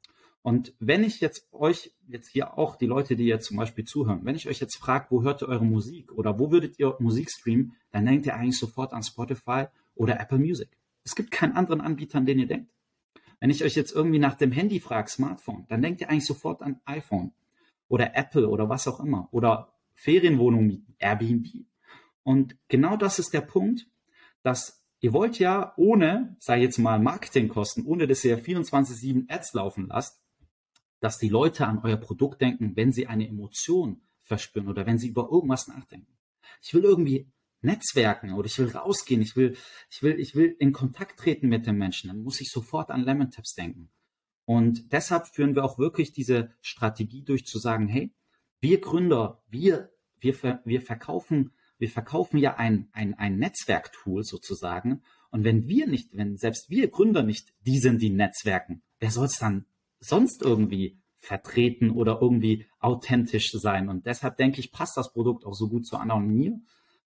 [0.45, 4.25] Und wenn ich jetzt euch, jetzt hier auch die Leute, die jetzt zum Beispiel zuhören,
[4.25, 7.31] wenn ich euch jetzt frage, wo hört ihr eure Musik oder wo würdet ihr Musik
[7.31, 10.69] streamen, dann denkt ihr eigentlich sofort an Spotify oder Apple Music.
[11.03, 12.71] Es gibt keinen anderen Anbieter, an den ihr denkt.
[13.39, 16.61] Wenn ich euch jetzt irgendwie nach dem Handy frage, Smartphone, dann denkt ihr eigentlich sofort
[16.61, 17.31] an iPhone
[17.87, 21.47] oder Apple oder was auch immer oder Ferienwohnung mieten, Airbnb.
[22.21, 23.87] Und genau das ist der Punkt,
[24.43, 29.53] dass ihr wollt ja ohne, sage ich jetzt mal, Marketingkosten, ohne dass ihr 24-7 Ads
[29.55, 30.21] laufen lasst,
[31.05, 35.09] dass die Leute an euer Produkt denken, wenn sie eine Emotion verspüren oder wenn sie
[35.09, 36.17] über irgendwas nachdenken.
[36.63, 37.27] Ich will irgendwie
[37.61, 39.55] Netzwerken oder ich will rausgehen, ich will,
[39.91, 43.03] ich will, ich will in Kontakt treten mit den Menschen, dann muss ich sofort an
[43.03, 43.91] Lemon Taps denken.
[44.45, 48.11] Und deshalb führen wir auch wirklich diese Strategie durch zu sagen, hey,
[48.59, 55.03] wir Gründer, wir, wir, wir verkaufen, wir verkaufen ja ein, ein, ein Netzwerktool sozusagen.
[55.29, 59.27] Und wenn wir nicht, wenn selbst wir Gründer nicht die sind, die Netzwerken, wer soll
[59.27, 59.67] es dann
[60.07, 63.89] sonst irgendwie vertreten oder irgendwie authentisch sein.
[63.89, 66.59] Und deshalb denke ich, passt das Produkt auch so gut zu Anna und mir.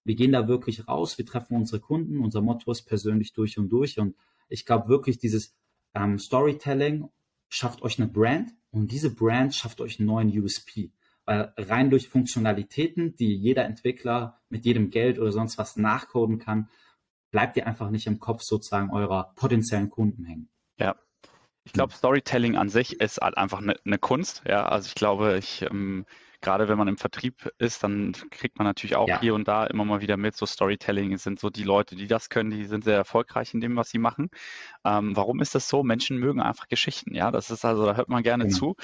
[0.04, 3.70] Wir gehen da wirklich raus, wir treffen unsere Kunden, unser Motto ist persönlich durch und
[3.70, 4.00] durch.
[4.00, 4.16] Und
[4.50, 5.56] ich glaube wirklich, dieses
[5.94, 7.10] ähm, Storytelling
[7.48, 10.92] schafft euch eine Brand und diese Brand schafft euch einen neuen USP.
[11.26, 16.70] Weil rein durch Funktionalitäten, die jeder Entwickler mit jedem Geld oder sonst was nachcoden kann,
[17.32, 20.50] bleibt ihr einfach nicht im Kopf sozusagen eurer potenziellen Kunden hängen.
[20.78, 20.96] Ja,
[21.70, 24.42] ich glaube, Storytelling an sich ist halt einfach eine, eine Kunst.
[24.48, 26.08] Ja, also ich glaube, ich ähm,
[26.42, 29.20] gerade wenn man im Vertrieb ist, dann kriegt man natürlich auch ja.
[29.20, 30.36] hier und da immer mal wieder mit.
[30.36, 33.76] So Storytelling sind so die Leute, die das können, die sind sehr erfolgreich in dem,
[33.76, 34.32] was sie machen.
[34.84, 35.84] Ähm, warum ist das so?
[35.84, 37.14] Menschen mögen einfach Geschichten.
[37.14, 38.50] Ja, das ist also, da hört man gerne mhm.
[38.50, 38.76] zu.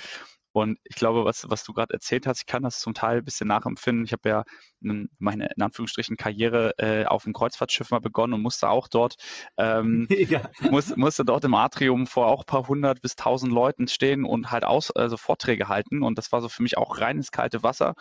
[0.56, 3.26] Und ich glaube, was, was du gerade erzählt hast, ich kann das zum Teil ein
[3.26, 4.06] bisschen nachempfinden.
[4.06, 4.44] Ich habe ja
[4.80, 9.16] meine, in Anführungsstrichen, Karriere äh, auf dem Kreuzfahrtschiff mal begonnen und musste auch dort,
[9.58, 10.50] ähm, ja.
[10.72, 14.50] muss, musste dort im Atrium vor auch ein paar hundert bis tausend Leuten stehen und
[14.50, 16.04] halt aus, also Vorträge halten.
[16.04, 17.94] Und das war so für mich auch reines kalte Wasser.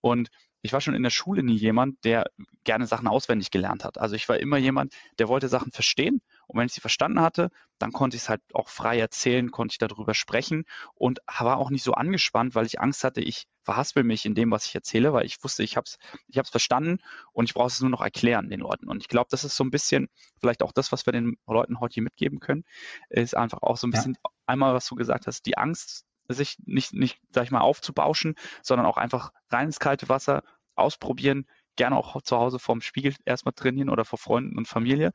[0.00, 0.30] Und
[0.62, 2.24] ich war schon in der Schule nie jemand, der
[2.64, 3.98] gerne Sachen auswendig gelernt hat.
[3.98, 7.50] Also ich war immer jemand, der wollte Sachen verstehen Und wenn ich sie verstanden hatte,
[7.78, 11.70] dann konnte ich es halt auch frei erzählen, konnte ich darüber sprechen und war auch
[11.70, 15.12] nicht so angespannt, weil ich Angst hatte, ich verhaspel mich in dem, was ich erzähle,
[15.12, 16.98] weil ich wusste, ich habe es ich hab's verstanden
[17.32, 18.88] und ich brauche es nur noch erklären den Leuten.
[18.88, 20.08] Und ich glaube, das ist so ein bisschen
[20.40, 22.64] vielleicht auch das, was wir den Leuten heute hier mitgeben können,
[23.10, 24.30] ist einfach auch so ein bisschen ja.
[24.46, 28.86] einmal, was du gesagt hast, die Angst, sich nicht, nicht, sag ich mal, aufzubauschen, sondern
[28.86, 30.42] auch einfach rein ins kalte Wasser
[30.74, 35.12] ausprobieren, gerne auch zu Hause vorm Spiegel erstmal trainieren oder vor Freunden und Familie.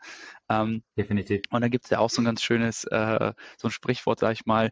[0.50, 1.42] Ähm, Definitiv.
[1.50, 4.34] Und da gibt es ja auch so ein ganz schönes, äh, so ein Sprichwort, sage
[4.34, 4.72] ich mal,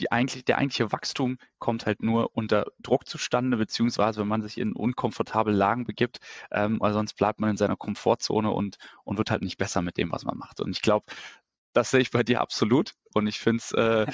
[0.00, 4.58] die eigentlich, der eigentliche Wachstum kommt halt nur unter Druck zustande, beziehungsweise wenn man sich
[4.58, 6.18] in unkomfortable Lagen begibt,
[6.50, 9.96] ähm, weil sonst bleibt man in seiner Komfortzone und, und wird halt nicht besser mit
[9.96, 10.60] dem, was man macht.
[10.60, 11.06] Und ich glaube,
[11.78, 12.94] das sehe ich bei dir absolut.
[13.14, 14.06] Und ich finde es äh,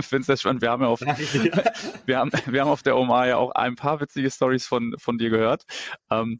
[0.22, 0.62] sehr spannend.
[0.62, 1.00] Wir haben ja auf,
[2.06, 5.18] wir haben, wir haben auf der Omar ja auch ein paar witzige Stories von, von
[5.18, 5.64] dir gehört.
[6.10, 6.38] Ähm,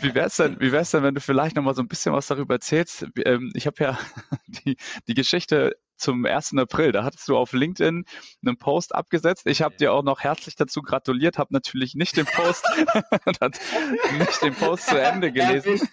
[0.00, 2.12] wie wäre es denn, wie wär's denn, wenn du vielleicht noch mal so ein bisschen
[2.12, 3.06] was darüber erzählst?
[3.24, 3.98] Ähm, ich habe ja
[4.46, 6.54] die, die Geschichte zum 1.
[6.56, 6.92] April.
[6.92, 8.04] Da hattest du auf LinkedIn
[8.44, 9.46] einen Post abgesetzt.
[9.46, 12.64] Ich habe dir auch noch herzlich dazu gratuliert, habe natürlich nicht den Post,
[14.18, 15.88] nicht den Post zu Ende gelesen.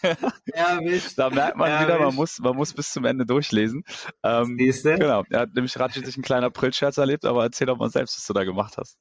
[0.51, 1.17] Erwischt.
[1.17, 1.87] Da merkt man Erwischt.
[1.87, 3.83] wieder, man muss, man muss bis zum Ende durchlesen.
[4.23, 5.23] Ähm, genau.
[5.29, 8.25] Er hat nämlich gerade sich ein kleiner April-Scherz erlebt, aber erzähl doch mal selbst, was
[8.25, 8.97] du da gemacht hast.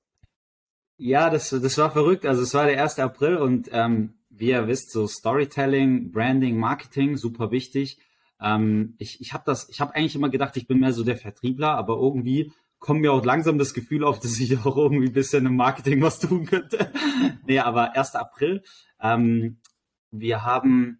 [0.97, 2.27] Ja, das, das war verrückt.
[2.27, 2.99] Also es war der 1.
[2.99, 7.99] April und ähm, wie ihr wisst, so Storytelling, Branding, Marketing, super wichtig.
[8.41, 11.97] Ähm, ich ich habe das, eigentlich immer gedacht, ich bin mehr so der Vertriebler, aber
[11.97, 15.57] irgendwie kommt mir auch langsam das Gefühl auf, dass ich auch irgendwie ein bisschen im
[15.57, 16.91] Marketing was tun könnte.
[17.47, 18.15] nee, aber 1.
[18.17, 18.63] April.
[19.01, 19.59] Ähm,
[20.11, 20.99] wir haben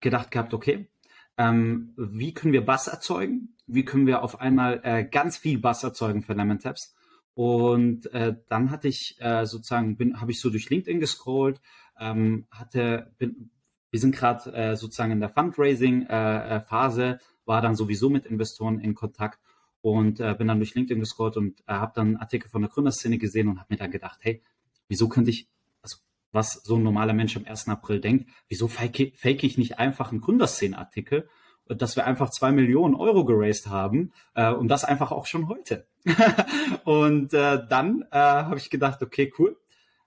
[0.00, 0.88] gedacht gehabt, okay,
[1.36, 3.56] ähm, wie können wir Bass erzeugen?
[3.66, 6.94] Wie können wir auf einmal äh, ganz viel Bass erzeugen für Lemon Taps?
[7.34, 11.60] Und äh, dann hatte ich äh, sozusagen, habe ich so durch LinkedIn gescrollt,
[12.02, 13.50] ähm, hatte, bin,
[13.90, 18.94] wir sind gerade äh, sozusagen in der Fundraising-Phase, äh, war dann sowieso mit Investoren in
[18.94, 19.38] Kontakt
[19.80, 23.18] und äh, bin dann durch LinkedIn gescrollt und äh, habe dann Artikel von der Gründerszene
[23.18, 24.42] gesehen und habe mir dann gedacht, hey,
[24.88, 25.48] wieso könnte ich,
[25.82, 25.98] also
[26.32, 27.68] was so ein normaler Mensch am 1.
[27.68, 31.28] April denkt, wieso fake, fake ich nicht einfach einen Gründerszene-Artikel,
[31.66, 35.86] dass wir einfach zwei Millionen Euro geraced haben äh, und das einfach auch schon heute.
[36.84, 39.56] und äh, dann äh, habe ich gedacht, okay, cool.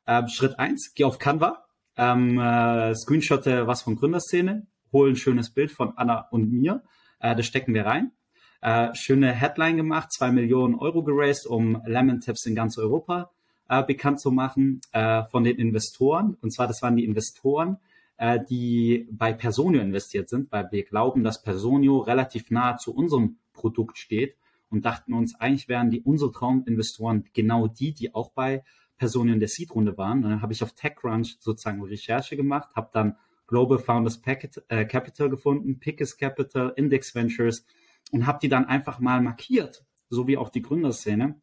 [0.05, 1.64] Äh, Schritt eins, geh auf Canva,
[1.97, 6.83] ähm, äh, screenshotte was von Gründerszene, hol ein schönes Bild von Anna und mir,
[7.19, 8.11] äh, das stecken wir rein.
[8.61, 13.31] Äh, schöne Headline gemacht, zwei Millionen Euro geraced, um Lemon Tips in ganz Europa
[13.69, 16.37] äh, bekannt zu machen äh, von den Investoren.
[16.41, 17.77] Und zwar, das waren die Investoren,
[18.17, 23.37] äh, die bei Personio investiert sind, weil wir glauben, dass Personio relativ nah zu unserem
[23.53, 24.35] Produkt steht
[24.69, 28.63] und dachten uns, eigentlich wären die unsere Trauminvestoren genau die, die auch bei
[28.97, 30.21] Personen in der Seed-Runde waren.
[30.21, 35.29] Dann habe ich auf TechCrunch sozusagen Recherche gemacht, habe dann Global Founders Packet, äh, Capital
[35.29, 37.65] gefunden, Pickers Capital, Index Ventures
[38.11, 41.39] und habe die dann einfach mal markiert, so wie auch die Gründerszene.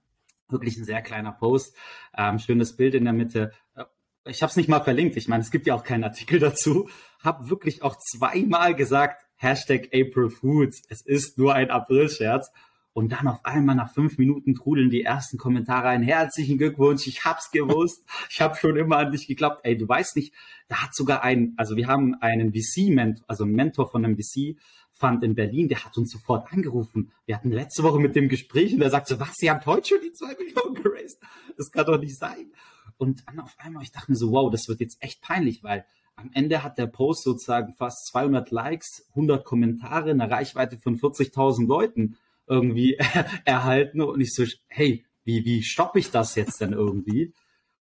[0.49, 1.77] Wirklich ein sehr kleiner Post,
[2.17, 3.53] ähm, schönes Bild in der Mitte.
[3.75, 3.85] Äh,
[4.25, 6.89] ich habe es nicht mal verlinkt, ich meine, es gibt ja auch keinen Artikel dazu.
[7.21, 12.53] Habe wirklich auch zweimal gesagt, Hashtag April Foods, es ist nur ein April-Scherz
[12.95, 16.03] und dann auf einmal nach fünf Minuten trudeln die ersten Kommentare ein.
[16.03, 18.05] Herzlichen Glückwunsch, ich hab's gewusst.
[18.31, 19.61] ich habe schon immer an dich geglaubt.
[19.63, 20.35] Ey, du weißt nicht,
[20.69, 24.57] da hat sogar ein, also wir haben einen VC-Mentor, also einen Mentor von einem VC,
[24.93, 27.11] fand in Berlin, der hat uns sofort angerufen.
[27.25, 29.89] Wir hatten letzte Woche mit dem Gespräch und er sagte so, was, Sie haben heute
[29.89, 31.19] schon die zwei Millionen geraced?
[31.57, 32.53] Das kann doch nicht sein.
[32.99, 35.85] Und dann auf einmal, ich dachte mir so, wow, das wird jetzt echt peinlich, weil
[36.15, 41.67] am Ende hat der Post sozusagen fast 200 Likes, 100 Kommentare, eine Reichweite von 40.000
[41.67, 42.17] Leuten
[42.53, 42.95] irgendwie
[43.45, 47.35] erhalten und ich so, hey, wie, wie stoppe ich das jetzt denn irgendwie?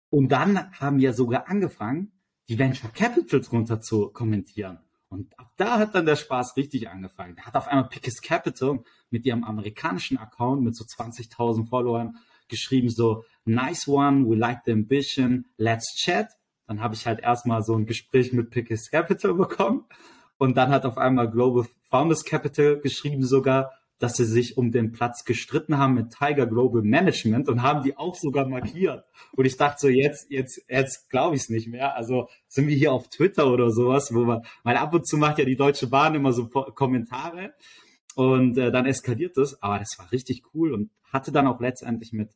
[0.09, 2.11] Und dann haben wir sogar angefangen,
[2.47, 4.79] die Venture Capital drunter zu kommentieren.
[5.09, 7.35] Und ab da hat dann der Spaß richtig angefangen.
[7.35, 12.89] Da hat auf einmal Pickest Capital mit ihrem amerikanischen Account mit so 20.000 Followern geschrieben
[12.89, 16.27] so, nice one, we like the ambition, let's chat.
[16.67, 19.85] Dann habe ich halt erstmal so ein Gespräch mit Pickest Capital bekommen.
[20.37, 24.91] Und dann hat auf einmal Global Founders Capital geschrieben sogar, dass sie sich um den
[24.91, 29.05] Platz gestritten haben mit Tiger Global Management und haben die auch sogar markiert.
[29.33, 31.95] Und ich dachte so, jetzt, jetzt, jetzt glaube ich es nicht mehr.
[31.95, 35.39] Also sind wir hier auf Twitter oder sowas, wo man, weil ab und zu macht
[35.39, 37.53] ja die Deutsche Bahn immer so Kommentare
[38.15, 39.61] und äh, dann eskaliert das.
[39.61, 42.31] Aber das war richtig cool und hatte dann auch letztendlich mit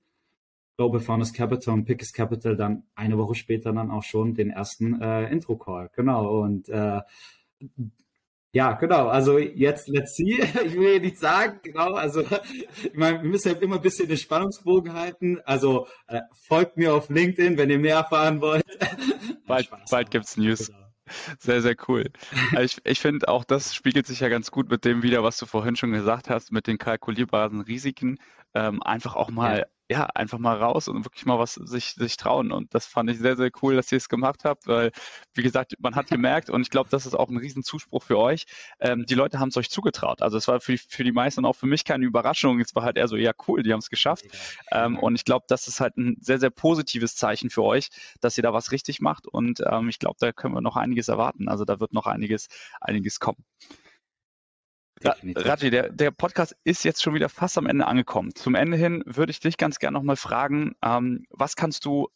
[0.77, 5.01] Global Founders Capital und Pickers Capital dann eine Woche später dann auch schon den ersten
[5.01, 5.89] äh, Intro-Call.
[5.93, 6.39] Genau.
[6.41, 7.01] Und äh,
[8.51, 9.07] ja, genau.
[9.07, 10.41] Also jetzt let's see.
[10.65, 11.93] Ich will hier nicht sagen, genau.
[11.93, 15.39] Also ich meine, wir müssen halt immer ein bisschen den Spannungsbogen halten.
[15.45, 18.63] Also äh, folgt mir auf LinkedIn, wenn ihr mehr erfahren wollt.
[19.47, 20.67] Bald, bald gibt's News.
[20.67, 20.77] Genau.
[21.39, 22.11] Sehr, sehr cool.
[22.61, 25.47] Ich, ich finde auch, das spiegelt sich ja ganz gut mit dem wieder, was du
[25.47, 28.19] vorhin schon gesagt hast, mit den kalkulierbaren Risiken.
[28.53, 32.15] Ähm, einfach auch mal ja ja, einfach mal raus und wirklich mal was sich, sich
[32.15, 32.51] trauen.
[32.51, 34.91] Und das fand ich sehr, sehr cool, dass ihr es gemacht habt, weil,
[35.33, 38.45] wie gesagt, man hat gemerkt und ich glaube, das ist auch ein Riesenzuspruch für euch.
[38.79, 40.21] Ähm, die Leute haben es euch zugetraut.
[40.21, 42.59] Also es war für, für die meisten auch für mich keine Überraschung.
[42.59, 44.25] Es war halt eher so, ja, cool, die haben es geschafft.
[44.71, 47.89] Ähm, und ich glaube, das ist halt ein sehr, sehr positives Zeichen für euch,
[48.21, 49.27] dass ihr da was richtig macht.
[49.27, 51.49] Und ähm, ich glaube, da können wir noch einiges erwarten.
[51.49, 52.47] Also da wird noch einiges,
[52.79, 53.43] einiges kommen.
[55.03, 58.35] Raji, der, der Podcast ist jetzt schon wieder fast am Ende angekommen.
[58.35, 62.09] Zum Ende hin würde ich dich ganz gerne nochmal fragen, ähm, was kannst du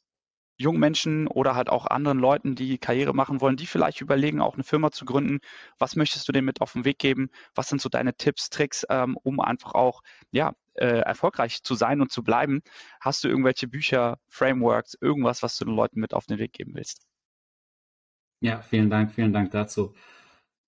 [0.58, 4.54] jungen Menschen oder halt auch anderen Leuten, die Karriere machen wollen, die vielleicht überlegen, auch
[4.54, 5.40] eine Firma zu gründen,
[5.80, 7.30] was möchtest du denen mit auf den Weg geben?
[7.56, 12.02] Was sind so deine Tipps, Tricks, ähm, um einfach auch ja, äh, erfolgreich zu sein
[12.02, 12.62] und zu bleiben?
[13.00, 16.74] Hast du irgendwelche Bücher, Frameworks, irgendwas, was du den Leuten mit auf den Weg geben
[16.76, 17.08] willst?
[18.42, 19.94] Ja, vielen Dank, vielen Dank dazu.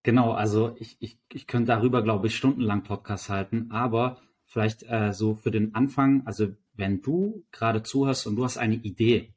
[0.05, 5.13] Genau, also ich, ich, ich könnte darüber, glaube ich, stundenlang Podcast halten, aber vielleicht äh,
[5.13, 9.33] so für den Anfang, also wenn du gerade zuhörst und du hast eine Idee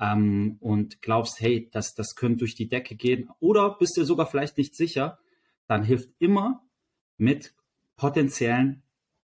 [0.00, 4.26] ähm, und glaubst, hey, das, das könnte durch die Decke gehen oder bist dir sogar
[4.26, 5.20] vielleicht nicht sicher,
[5.68, 6.64] dann hilft immer
[7.16, 7.54] mit
[7.94, 8.82] potenziellen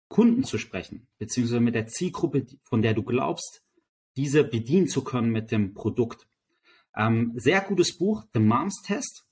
[0.09, 3.63] Kunden zu sprechen, beziehungsweise mit der Zielgruppe, von der du glaubst,
[4.17, 6.27] diese bedienen zu können mit dem Produkt.
[6.97, 9.25] Ähm, sehr gutes Buch, The Moms Test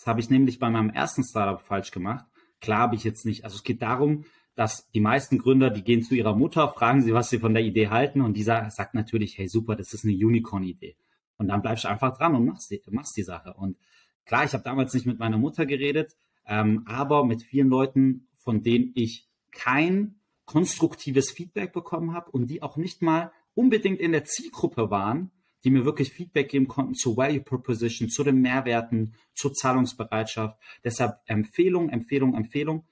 [0.00, 2.24] das habe ich nämlich bei meinem ersten Startup falsch gemacht.
[2.62, 3.44] Klar habe ich jetzt nicht.
[3.44, 7.12] Also es geht darum, dass die meisten Gründer, die gehen zu ihrer Mutter, fragen sie,
[7.12, 10.06] was sie von der Idee halten und die sagt, sagt natürlich, hey super, das ist
[10.06, 10.96] eine Unicorn-Idee.
[11.36, 13.52] Und dann bleibst du einfach dran und machst die, machst die Sache.
[13.52, 13.76] Und
[14.24, 18.62] klar, ich habe damals nicht mit meiner Mutter geredet, ähm, aber mit vielen Leuten, von
[18.62, 20.14] denen ich kein
[20.46, 25.30] konstruktives Feedback bekommen habe und die auch nicht mal unbedingt in der Zielgruppe waren,
[25.64, 30.58] die mir wirklich Feedback geben konnten zur Value Proposition, zu den Mehrwerten, zur Zahlungsbereitschaft.
[30.84, 32.84] Deshalb Empfehlung, Empfehlung, Empfehlung.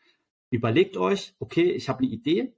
[0.50, 2.54] Überlegt euch, okay, ich habe eine Idee.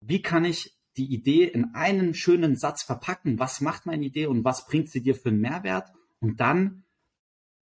[0.00, 3.38] Wie kann ich die Idee in einen schönen Satz verpacken?
[3.38, 5.92] Was macht meine Idee und was bringt sie dir für einen Mehrwert?
[6.20, 6.84] Und dann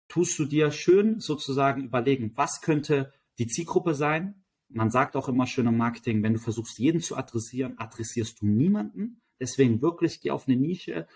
[0.08, 4.42] tust du dir schön sozusagen überlegen, was könnte die Zielgruppe sein?
[4.68, 8.46] Man sagt auch immer schön im Marketing, wenn du versuchst, jeden zu adressieren, adressierst du
[8.46, 9.20] niemanden.
[9.40, 11.06] Deswegen wirklich geh auf eine Nische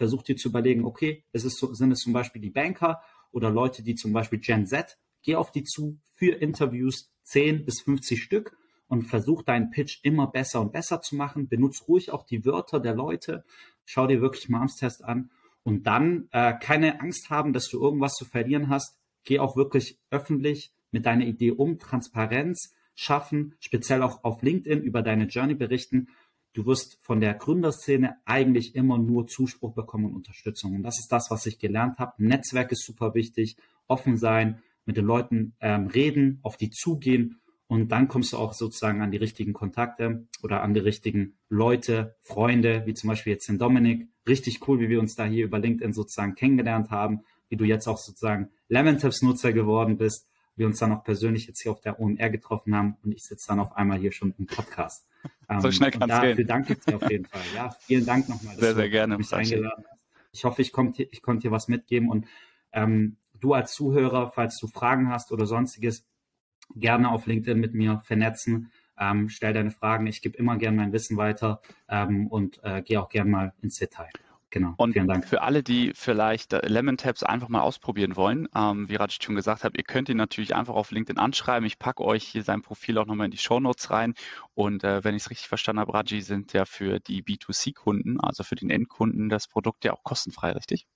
[0.00, 3.82] versucht dir zu überlegen, okay, es ist, sind es zum Beispiel die Banker oder Leute,
[3.82, 8.56] die zum Beispiel Gen Z, geh auf die zu für Interviews 10 bis 50 Stück
[8.88, 11.48] und versuch deinen Pitch immer besser und besser zu machen.
[11.48, 13.44] Benutz ruhig auch die Wörter der Leute.
[13.84, 15.30] Schau dir wirklich Moms-Test an
[15.64, 18.98] und dann äh, keine Angst haben, dass du irgendwas zu verlieren hast.
[19.24, 25.02] Geh auch wirklich öffentlich mit deiner Idee um, Transparenz schaffen, speziell auch auf LinkedIn über
[25.02, 26.08] deine Journey berichten
[26.52, 30.74] du wirst von der Gründerszene eigentlich immer nur Zuspruch bekommen und Unterstützung.
[30.74, 32.12] Und das ist das, was ich gelernt habe.
[32.18, 37.92] Netzwerk ist super wichtig, offen sein, mit den Leuten ähm, reden, auf die zugehen und
[37.92, 42.82] dann kommst du auch sozusagen an die richtigen Kontakte oder an die richtigen Leute, Freunde,
[42.84, 44.08] wie zum Beispiel jetzt den Dominik.
[44.26, 47.86] Richtig cool, wie wir uns da hier über LinkedIn sozusagen kennengelernt haben, wie du jetzt
[47.86, 50.26] auch sozusagen Lemon Tips Nutzer geworden bist,
[50.60, 53.48] wir uns dann auch persönlich jetzt hier auf der OMR getroffen haben und ich sitze
[53.48, 55.06] dann auf einmal hier schon im Podcast.
[55.58, 56.30] so ähm, schnell kann es gehen.
[56.30, 57.40] Dafür danke ich dir auf jeden Fall.
[57.54, 60.00] Ja, vielen Dank nochmal, dass sehr, sehr gerne, mich eingeladen hast.
[60.32, 62.26] Ich hoffe, ich, konnte, ich konnte dir was mitgeben und
[62.72, 66.06] ähm, du als Zuhörer, falls du Fragen hast oder sonstiges,
[66.76, 68.70] gerne auf LinkedIn mit mir vernetzen.
[68.98, 70.06] Ähm, stell deine Fragen.
[70.06, 73.78] Ich gebe immer gerne mein Wissen weiter ähm, und äh, gehe auch gerne mal ins
[73.78, 74.10] Detail.
[74.50, 74.74] Genau.
[74.78, 75.24] Und vielen Dank.
[75.24, 79.36] Für alle, die vielleicht äh, Lemon Tabs einfach mal ausprobieren wollen, ähm, wie Raj schon
[79.36, 81.66] gesagt hat, ihr könnt ihn natürlich einfach auf LinkedIn anschreiben.
[81.66, 84.14] Ich packe euch hier sein Profil auch nochmal in die Show Notes rein.
[84.54, 88.42] Und äh, wenn ich es richtig verstanden habe, Raji, sind ja für die B2C-Kunden, also
[88.42, 90.86] für den Endkunden, das Produkt ja auch kostenfrei, richtig?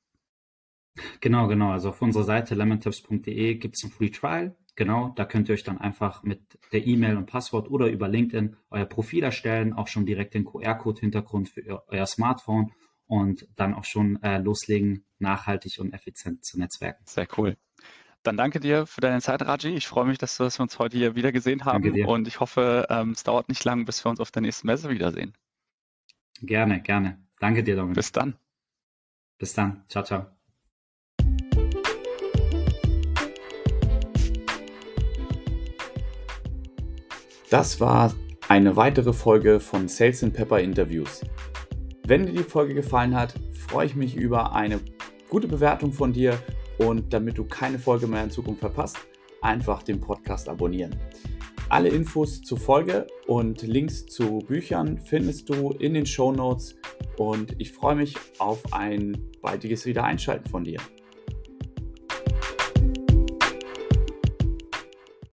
[1.21, 1.71] Genau, genau.
[1.71, 4.57] Also auf unserer Seite lemontips.de gibt es ein Free Trial.
[4.77, 6.41] Genau, da könnt ihr euch dann einfach mit
[6.73, 11.49] der E-Mail und Passwort oder über LinkedIn euer Profil erstellen, auch schon direkt den QR-Code-Hintergrund
[11.49, 12.73] für euer Smartphone
[13.07, 17.05] und dann auch schon äh, loslegen, nachhaltig und effizient zu netzwerken.
[17.07, 17.57] Sehr cool.
[18.23, 19.75] Dann danke dir für deine Zeit, Raji.
[19.75, 23.11] Ich freue mich, dass wir uns heute hier wieder gesehen haben und ich hoffe, ähm,
[23.11, 25.35] es dauert nicht lang, bis wir uns auf der nächsten Messe wiedersehen.
[26.41, 27.23] Gerne, gerne.
[27.39, 27.97] Danke dir, Dominik.
[27.97, 28.37] Bis dann.
[29.39, 29.85] Bis dann.
[29.89, 30.27] Ciao, ciao.
[37.51, 38.15] Das war
[38.49, 41.23] eine weitere Folge von Sales Pepper Interviews.
[42.07, 44.79] Wenn dir die Folge gefallen hat, freue ich mich über eine
[45.31, 46.39] gute Bewertung von dir
[46.77, 48.99] und damit du keine Folge mehr in Zukunft verpasst,
[49.41, 50.95] einfach den Podcast abonnieren.
[51.71, 56.77] Alle Infos zur Folge und Links zu Büchern findest du in den Show Notes
[57.17, 60.81] und ich freue mich auf ein baldiges Wiedereinschalten von dir.